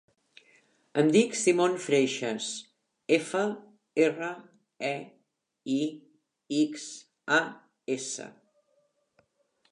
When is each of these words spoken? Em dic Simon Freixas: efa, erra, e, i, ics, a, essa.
Em 0.99 1.09
dic 1.15 1.35
Simon 1.39 1.73
Freixas: 1.81 2.45
efa, 3.17 3.41
erra, 4.05 4.29
e, 4.87 4.91
i, 5.75 5.77
ics, 6.61 6.87
a, 7.41 7.43
essa. 7.97 8.27